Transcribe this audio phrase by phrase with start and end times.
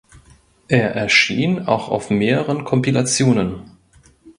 [0.67, 3.77] Er erschien auch auf mehreren Kompilationen.